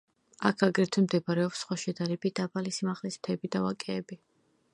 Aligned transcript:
აქ 0.49 0.63
აგრეთვე 0.67 1.03
მდებარეობს 1.03 1.61
სხვა 1.65 1.77
შედარებით 1.83 2.35
დაბალი 2.41 2.75
სიმაღლის 2.79 3.21
მთები 3.21 3.53
და 3.57 3.63
ვაკეები. 3.69 4.21